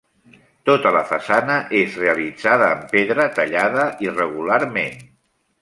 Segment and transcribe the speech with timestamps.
[0.69, 5.03] Tota la façana és realitzada en pedra tallada irregularment.